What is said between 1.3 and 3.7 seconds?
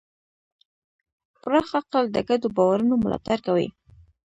پراخ عقل د ګډو باورونو ملاتړ کوي.